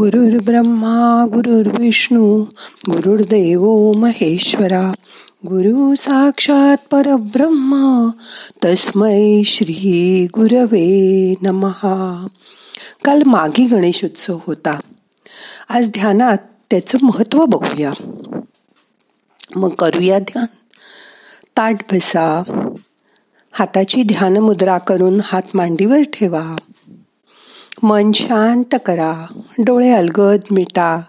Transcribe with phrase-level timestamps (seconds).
[0.00, 2.44] ब्रह्मा गुरुर्विष्णू
[2.90, 4.92] गुरुर्देव महेश्वरा.
[5.46, 8.08] गुरु साक्षात परब्रह्म
[8.64, 12.26] तस्मै श्री गुरवे नमहा
[13.04, 14.80] काल मागी गणेशोत्सव होता.
[15.68, 16.38] आज ध्यानात
[16.70, 17.92] त्याचं महत्त्व बघूया.
[19.56, 20.46] मग करूया ध्यान.
[21.56, 22.42] ताट बसा
[23.52, 26.56] हाताची ध्यान मुद्रा करून हात मांडीवर ठेवा.
[27.82, 29.40] मन शांत करा.
[29.58, 31.00] डोळे अलगद मिटा.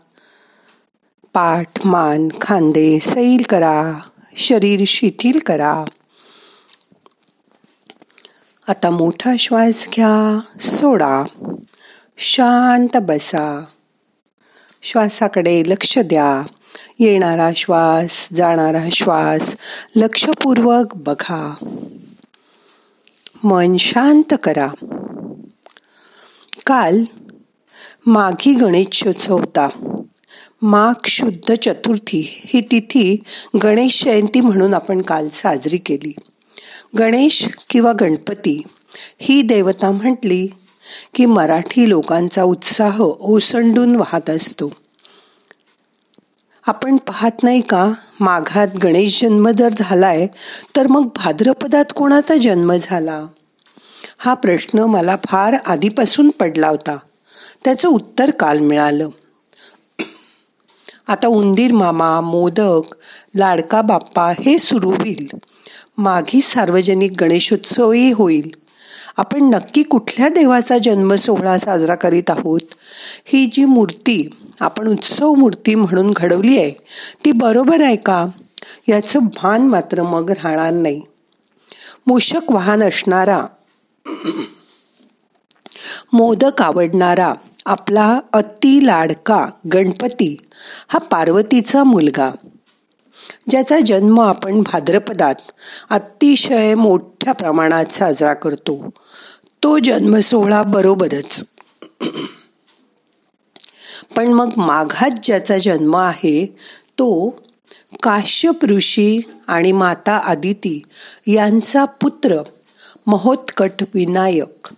[1.33, 3.99] पाठ मान खांदे सैल करा.
[4.37, 5.85] शरीर शिथिल करा.
[8.67, 10.39] आता मोठा श्वास घ्या.
[10.61, 11.23] सोडा.
[12.17, 13.65] शांत बसा.
[14.83, 16.43] श्वासाकडे लक्ष द्या.
[16.99, 19.55] येणारा श्वास जाणारा श्वास
[19.95, 21.53] लक्षपूर्वक बघा.
[23.43, 24.98] मन शांत करा.
[26.69, 27.03] काल
[28.05, 29.67] माघी गणेशोत्सव होता.
[30.61, 33.23] माघ शुद्ध चतुर्थी ही तिथी
[33.63, 36.13] गणेश जयंती म्हणून आपण काल साजरी केली.
[36.99, 38.61] गणेश किंवा गणपती
[39.19, 40.47] ही देवता म्हटली
[41.13, 44.71] की मराठी लोकांचा उत्साह ओसंडून वाहत असतो.
[46.67, 47.93] आपण पाहत नाही का?
[48.19, 50.27] माघात गणेश जन्म जर झालाय
[50.75, 53.25] तर मग भाद्रपदात कोणाचा जन्म झाला?
[54.21, 56.97] हा प्रश्न मला फार आधीपासून पडला होता.
[57.65, 59.09] त्याचं उत्तर काल मिळालं.
[61.07, 62.95] आता उंदीर मामा मोदक
[63.35, 65.27] लाडका बाप्पा हे सुरू होईल.
[65.97, 68.51] माघी सार्वजनिक गणेशोत्सवही होईल.
[69.17, 72.59] आपण नक्की कुठल्या देवाचा जन्म सोहळा साजरा करीत आहोत?
[73.25, 76.71] ही जी मूर्ती आपण उत्सव मूर्ती म्हणून घडवली आहे
[77.25, 78.25] ती बरोबर आहे का?
[78.89, 81.01] याचं भान मात्र मग राहणार नाही.
[82.07, 83.45] मूषक वाहन असणारा
[86.13, 87.33] मोदक आवडणारा
[87.65, 90.37] आपला अति लाडका गणपती
[90.87, 92.31] हा पार्वतीचा मुलगा.
[93.49, 95.35] ज्याचा जन्म आपण भाद्रपदात
[95.89, 98.89] अतिशय मोठ्या प्रमाणात साजरा करतो.
[99.63, 101.43] तो जन्म सोहळा बरोबरच.
[104.15, 106.55] पण मग माघात ज्याचा जन्म आहे
[106.89, 107.29] तो
[108.03, 110.81] काश्यप ऋषी आणि माता आदिती
[111.27, 112.41] यांचा पुत्र
[113.09, 114.69] महोत्कट विनायक.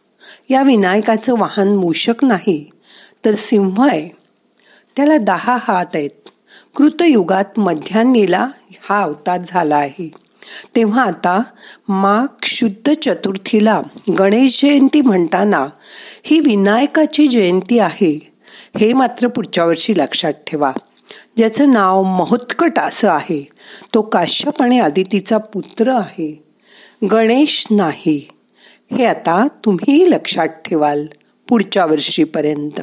[0.50, 2.70] या विनायकाचं वाहन मूषक नाही
[3.26, 4.10] तर सिंह आहे.
[4.96, 6.30] त्याला दहा हात आहेत.
[6.76, 8.48] कृतयुगात मध्यान्नीला
[8.90, 10.12] हा अवतार झाला आहे.
[10.76, 11.44] तेव्हा आता
[11.88, 13.82] माघ शुद्ध चतुर्थीला
[14.20, 15.68] गणेश जयंती म्हणताना
[16.24, 18.32] ही विनायकाची जयंती आहे
[18.80, 20.72] हे मात्र पुढच्या वर्षी लक्षात ठेवा.
[21.38, 23.50] ज्याचं नाव महोत्कट असं आहे
[23.94, 26.51] तो काश्यप आणि आदितीचा पुत्र आहे.
[27.12, 28.28] गणेश नाही.
[28.92, 31.06] हे आता तुम्ही लक्षात ठेवाल
[31.48, 32.82] पुढच्या वर्षीपर्यंत.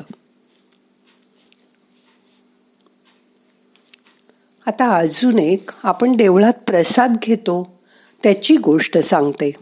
[4.66, 7.78] आता अजून एक आपण देवळात प्रसाद घेतो
[8.22, 9.52] त्याची गोष्ट सांगते.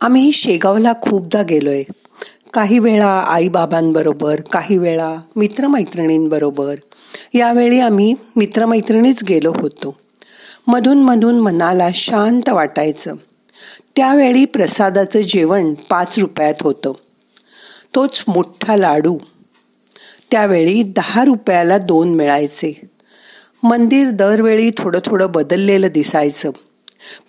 [0.00, 1.82] आम्ही शेगावला खूपदा गेलोय.
[2.52, 6.74] काही वेळा आईबाबांबरोबर काही वेळा मित्रमैत्रिणींबरोबर.
[7.34, 10.05] यावेळी आम्ही मित्रमैत्रिणीच गेलो होतो.
[10.66, 13.14] मधून मधून मनाला शांत वाटायचं.
[13.96, 16.92] त्यावेळी प्रसादाचं जेवण पाच रुपयात होतं.
[17.94, 19.18] तोच मोठा लाडू.
[20.30, 22.80] त्यावेळी दहा रुपयाला दोन मिळायचे.
[23.62, 26.50] मंदिर दरवेळी थोडं थोडं बदललेलं दिसायचं.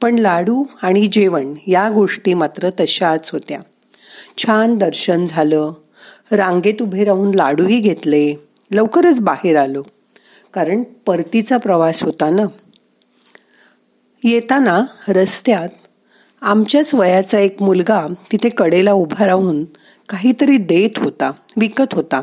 [0.01, 3.59] पण लाडू आणि जेवण या गोष्टी मात्र तशाच होत्या.
[4.37, 5.71] छान दर्शन झालं.
[6.31, 8.33] रांगेत उभे राहून लाडूही घेतले.
[8.71, 9.83] लवकरच बाहेर आलो.
[10.53, 12.43] कारण परतीचा प्रवास होता ना?
[14.23, 15.69] येताना रस्त्यात
[16.41, 19.63] आमच्याच वयाचा एक मुलगा तिथे कडेला उभा राहून
[20.09, 22.21] काहीतरी देत होता विकत होता.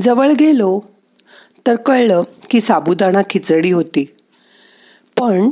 [0.00, 0.80] जवळ गेलो
[1.66, 4.04] तर कळलं की साबुदाणा खिचडी होती.
[5.20, 5.50] पण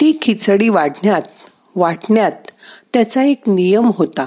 [0.00, 1.22] ती खिचडी वाढण्यात
[1.76, 2.32] वाटण्यात
[2.92, 4.26] त्याचा एक नियम होता.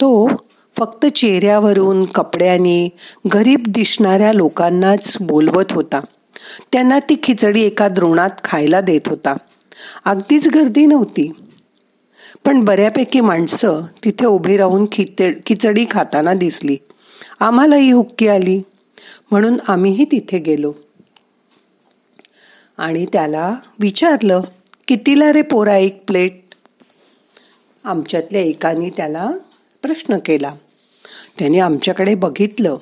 [0.00, 0.28] तो
[0.78, 2.88] फक्त चेहऱ्यावरून कपड्याने
[3.34, 6.00] गरीब दिसणाऱ्या लोकांनाच बोलवत होता.
[6.72, 9.36] त्यांना ती खिचडी एका द्रोणात खायला देत होता.
[10.04, 11.32] अगदीच गर्दी नव्हती.
[12.44, 14.84] पण बऱ्यापैकी माणसं तिथे उभी राहून
[15.46, 16.76] खिचडी खाताना दिसली.
[17.40, 18.62] आम्हालाही हुक्की आली.
[19.30, 20.72] म्हणून आम्हीही तिथे गेलो.
[22.78, 24.40] आणि त्याला विचारलं
[24.88, 26.40] कितीला रे पोरा एक प्लेट?
[27.84, 29.30] आमच्यातल्या एकाने त्याला
[29.82, 30.54] प्रश्न केला.
[31.38, 32.76] त्याने आमच्याकडे बघितलं.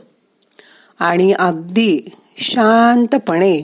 [1.00, 1.98] आणि अगदी
[2.38, 3.60] शांतपणे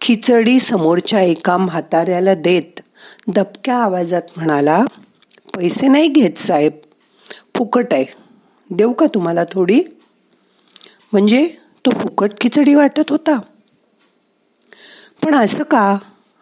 [0.00, 2.80] खिचडी समोरच्या एका म्हाताऱ्याला देत
[3.28, 4.84] दबक्या आवाजात म्हणाला
[5.56, 6.72] पैसे नाही घेत साहेब
[7.56, 8.04] फुकट आहे.
[8.70, 9.82] देऊ का तुम्हाला थोडी?
[11.12, 11.48] म्हणजे
[11.86, 13.38] तो फुकट खिचडी वाटत होता.
[15.24, 15.98] पण असं का?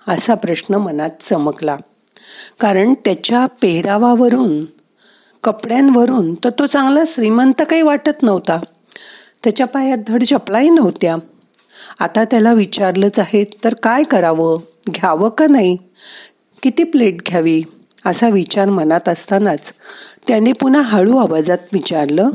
[0.08, 1.76] असा प्रश्न मनात चमकला.
[2.60, 4.64] कारण त्याच्या पेहरावावरून
[5.44, 8.60] कपड्यांवरून तर तो चांगला श्रीमंत काही वाटत नव्हता.
[9.44, 11.16] त्याच्या पायात धड चपलाही नव्हत्या.
[12.00, 14.58] आता त्याला विचारलंच आहे तर काय करावं?
[14.90, 15.76] घ्यावं का नाही?
[16.62, 17.62] किती प्लेट घ्यावी?
[18.06, 19.72] असा विचार मनात असतानाच
[20.28, 22.30] त्याने पुन्हा हळू आवाजात विचारलं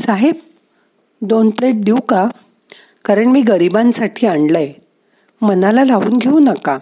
[0.00, 0.34] साहेब
[1.22, 2.26] दोन प्लेट देऊ का?
[3.04, 4.72] कारण मी गरिबांसाठी आणलंय.
[5.42, 6.78] मनाला लावून घेऊ नका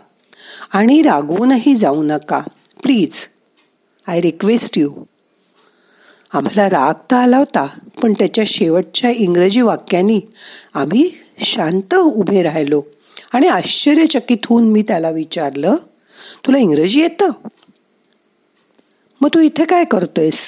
[0.72, 2.40] आणि रागवूनही जाऊ नका.
[2.82, 3.26] Please
[4.06, 4.90] I request you.
[6.32, 7.66] आम्हाला राग तर आला होता
[8.02, 10.20] पण त्याच्या शेवटच्या इंग्रजी वाक्यांनी
[10.74, 12.82] आम्ही शांत उभे राहिलो
[13.32, 15.76] आणि आश्चर्यचकित होऊन मी त्याला विचारलं
[16.46, 17.30] तुला इंग्रजी येतं?
[19.20, 20.38] मग तू इथे काय करतोयस?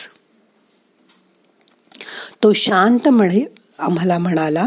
[2.42, 3.44] तो शांत म्हणे
[3.78, 4.66] आम्हाला म्हणाला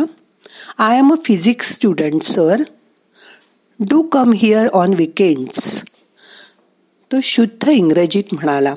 [0.77, 2.61] I am a physics student sir
[3.79, 5.83] do come here on weekends
[7.11, 8.73] तो शुद्ध इंग्रजीत म्हणाला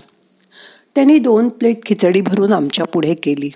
[0.96, 3.50] त्यांनी दोन प्लेट खिचडी भरून आमच्या पुढे केली.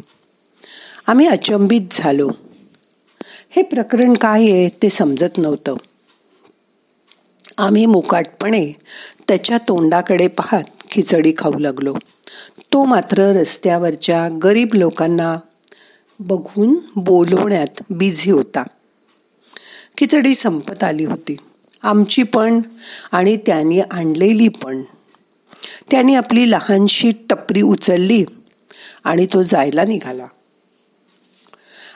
[1.07, 2.31] आम्ही अचंबित झालो.
[3.51, 5.77] हे प्रकरण काय आहे ते समजत नव्हतं.
[7.59, 8.73] आम्ही मुकाटपणे
[9.29, 11.95] त्याच्या तोंडाकडे पाहत खिचडी खाऊ लागलो.
[12.73, 15.37] तो मात्र रस्त्यावरच्या गरीब लोकांना
[16.21, 18.63] बघून बोलवण्यात बिझी होता.
[19.99, 21.37] खिचडी संपत आली होती.
[21.83, 22.61] आमची पण
[23.13, 24.83] आणि त्यांनी आणलेली पण.
[25.91, 28.25] त्यांनी आपली लहानशी टपरी उचलली
[29.05, 30.25] आणि तो जायला निघाला.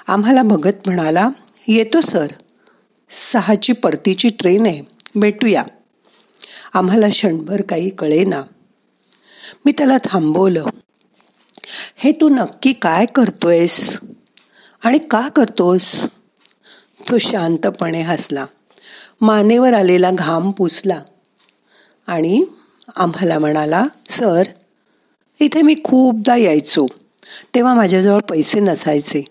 [0.08, 1.30] आम्हाला बघत म्हणाला
[1.68, 2.26] येतो सर.
[3.32, 4.82] सहाची परतीची ट्रेन आहे.
[5.14, 5.64] भेटूया.
[6.74, 8.42] आम्हाला क्षणभर काही कळेना.
[9.64, 10.64] मी त्याला थांबवलं.
[11.96, 13.98] हे तू नक्की काय करतोयस?
[14.84, 16.02] आणि का करतोस?
[17.08, 18.46] तो शांतपणे हसला.
[19.20, 21.02] मानेवर आलेला घाम पुसला.
[22.06, 22.44] आणि
[22.96, 24.42] आम्हाला म्हणाला सर
[25.40, 26.86] इथे मी खूपदा यायचो.
[27.54, 29.24] तेव्हा माझ्याजवळ पैसे नसायचे.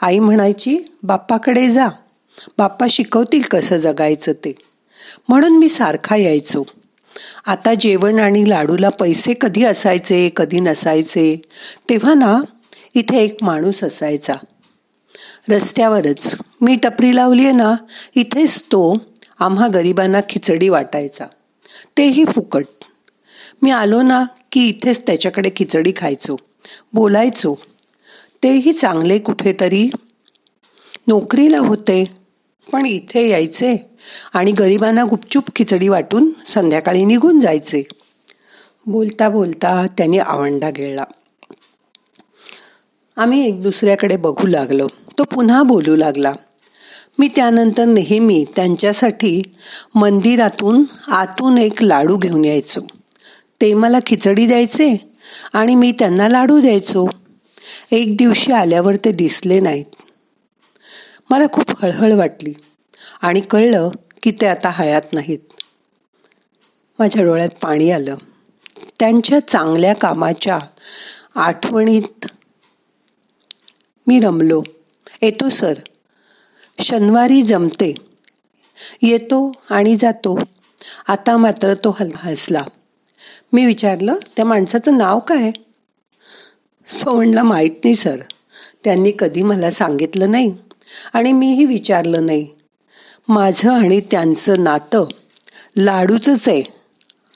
[0.00, 1.88] आई म्हणायची बाप्पाकडे जा.
[2.58, 4.54] बाप्पा शिकवतील कसं जगायचं ते.
[5.28, 6.64] म्हणून मी सारखा यायचो.
[7.46, 11.42] आता जेवण आणि लाडूला पैसे कधी असायचे कधी नसायचे
[11.90, 12.40] तेव्हा ना
[12.94, 14.34] इथे एक माणूस असायचा.
[15.50, 16.36] रस्त्यावरच.
[16.60, 17.74] मी टपरी लावली आहे ना
[18.14, 18.96] इथेच तो
[19.38, 21.24] आम्हा गरिबांना खिचडी वाटायचा.
[21.98, 22.75] तेही फुकट.
[23.62, 26.36] मी आलो ना की इथेच त्याच्याकडे खिचडी खायचो.
[26.92, 27.54] बोलायचो.
[28.42, 29.90] तेही चांगले कुठेतरी.
[31.08, 32.04] नोकरीला होते
[32.72, 33.90] पण इथे यायचे
[34.34, 37.82] आणि गरिबांना गुपचूप खिचडी वाटून संध्याकाळी निघून जायचे.
[38.86, 41.04] बोलता बोलता त्याने आवंडा गिळला
[43.16, 44.86] आम्ही एक दुसऱ्याकडे बघू लागलो.
[45.18, 46.32] तो पुन्हा बोलू लागला.
[47.18, 49.42] मी त्यानंतर नेहमी त्यांच्यासाठी
[49.94, 52.80] मंदिरातून आतून एक लाडू घेऊन यायचो.
[53.60, 55.10] ते मला खिचडी द्यायचे
[55.52, 57.06] आणि मी त्यांना लाडू द्यायचो.
[57.90, 59.84] एक दिवशी आल्यावर ते दिसले नाहीत.
[61.30, 62.52] मला खूप हळहळ वाटली
[63.22, 63.88] आणि कळलं
[64.22, 65.38] की ते आता हयात नाहीत.
[66.98, 68.16] माझ्या डोळ्यात पाणी आलं.
[68.98, 70.58] त्यांच्या चांगल्या कामाच्या
[71.34, 72.26] आठवणीत
[74.06, 74.62] मी रमलो.
[75.22, 75.74] येतो सर.
[76.80, 77.94] शनिवारी जमते.
[79.02, 80.38] येतो आणि जातो.
[81.08, 82.62] आता मात्र तो हल हसला.
[83.52, 85.50] मी विचारलं त्या माणसाचं नाव काय?
[86.88, 88.16] तो म्हणला माहीत नाही सर.
[88.84, 90.54] त्यांनी कधी मला सांगितलं नाही
[91.12, 92.46] आणि मीही विचारलं नाही.
[93.28, 95.04] माझं आणि त्यांचं नातं
[95.76, 96.62] लाडूचंच आहे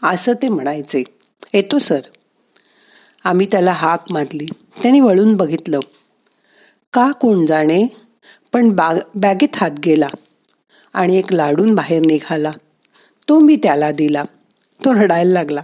[0.02, 1.04] असं ते म्हणायचे.
[1.54, 2.00] येतो सर.
[3.24, 4.46] आम्ही त्याला हाक मारली.
[4.82, 5.80] त्यांनी वळून बघितलं.
[6.92, 7.86] का कोण जाणे?
[8.52, 10.08] पण बाग बॅगेत हात गेला
[10.92, 12.50] आणि एक लाडून बाहेर निघाला.
[13.28, 14.22] तो मी त्याला दिला.
[14.84, 15.62] तो रडायला लागला.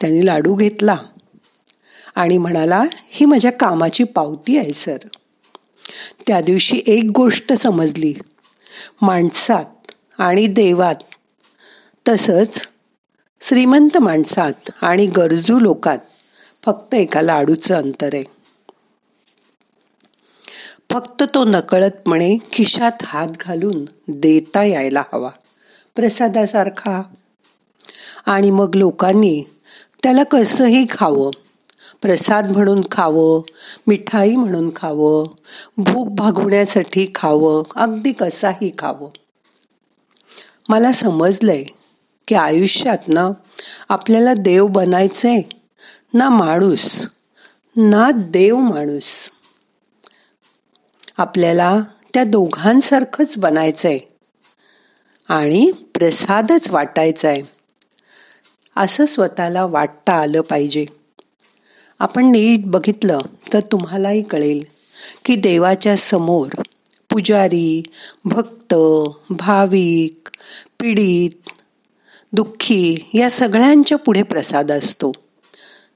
[0.00, 0.96] त्यांनी लाडू घेतला.
[2.14, 4.98] आणि म्हणाला ही माझ्या कामाची पावती आहे सर.
[6.26, 8.14] त्या दिवशी एक गोष्ट समजली.
[9.02, 10.94] माणसात आणि देवात
[12.08, 12.66] तसंच
[13.40, 15.98] श्रीमंत माणसात आणि गरजू लोकात
[16.64, 18.24] फक्त एका लाडूचं अंतर आहे.
[20.90, 25.30] फक्त तो नकळतपणे खिशात हात घालून देता यायला हवा
[25.96, 27.02] प्रसादासारखा.
[28.26, 29.44] आणि मग लोकांनी
[30.02, 31.30] त्याला कसंही खावं.
[32.02, 33.42] प्रसाद म्हणून खावं
[33.86, 35.26] मिठाई म्हणून खावं
[35.76, 39.08] भूक भागवण्यासाठी खावं अगदी कसाही खावं.
[40.68, 41.64] मला समजलंय
[42.28, 43.30] की आयुष्यात ना
[43.88, 45.42] आपल्याला देव बनायचंय
[46.14, 47.06] ना माणूस
[47.76, 49.30] ना देव माणूस.
[51.18, 51.80] आपल्याला
[52.14, 53.98] त्या दोघांसारखंच बनायचंय
[55.28, 57.42] आणि प्रसादच वाटायचाय.
[58.76, 60.86] असं स्वतःला वाटता आलं पाहिजे.
[61.98, 63.18] आपण नीट बघितलं
[63.52, 64.64] तर तुम्हालाही कळेल
[65.24, 66.62] की देवाच्या समोर
[67.10, 67.82] पुजारी
[68.24, 68.74] भक्त
[69.30, 70.28] भाविक
[70.80, 71.50] पीडित
[72.32, 75.12] दुःखी या सगळ्यांच्या पुढे प्रसाद असतो.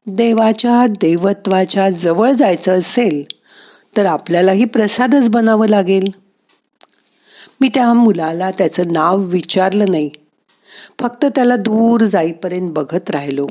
[0.07, 3.25] देवाच्या देवत्वाच्या जवळ जायचं असेल
[3.97, 6.11] तर आपल्यालाही प्रसादच बनावं लागेल.
[7.61, 10.11] मी त्या मुलाला त्याचं नाव विचारलं नाही.
[11.01, 13.47] फक्त त्याला दूर जाईपर्यंत बघत राहिलो.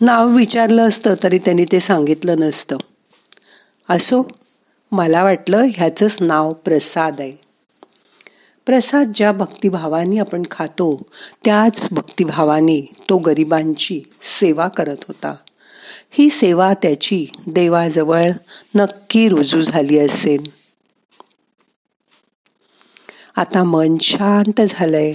[0.00, 2.76] नाव विचारलं असतं तरी त्यांनी ते सांगितलं नसतं.
[3.90, 4.28] असो
[4.92, 7.32] मला वाटलं ह्याचंच नाव प्रसाद आहे.
[8.66, 11.02] प्रसाद ज्या भक्तिभावाने आपण खातो
[11.44, 14.02] त्याच भक्तिभावाने तो गरिबांची
[14.40, 15.34] सेवा करत होता.
[16.10, 18.30] ही सेवा त्याची देवाजवळ
[18.74, 20.50] नक्की रुजू झाली असेल.
[23.36, 25.14] आता मन शांत झालंय.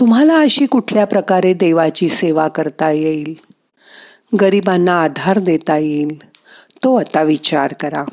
[0.00, 3.34] तुम्हाला अशी कुठल्या प्रकारे देवाची सेवा करता येईल?
[4.40, 6.28] गरिबांना आधार देता येईल?
[6.84, 8.04] तो आता विचार करा.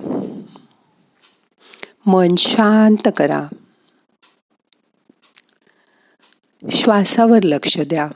[2.05, 3.47] मन शांत करा.
[6.71, 8.07] श्वासावर लक्ष द्या.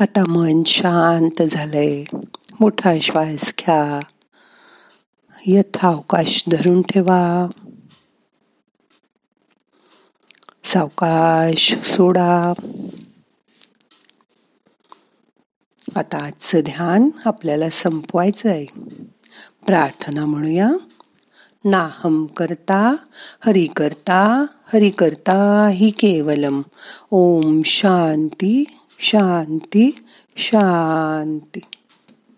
[0.00, 2.04] आता मन शांत झालंय.
[2.60, 4.00] मोठा श्वास घ्या.
[5.46, 7.46] यथावकाश धरून ठेवा.
[10.64, 12.52] सावकाश सोडा.
[15.96, 18.66] आता आजचं ध्यान आपल्याला संपवायचं आहे
[19.66, 20.70] प्रार्थना म्हणूया.
[21.64, 22.96] नाहम करता
[23.46, 26.62] हरि करता हरि करता हि केवलम.
[27.10, 28.64] ओम शांती.
[28.98, 29.90] शांती
[30.36, 31.60] शांती.